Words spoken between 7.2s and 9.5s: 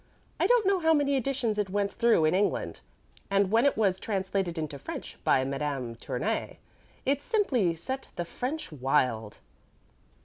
simply set the French wild."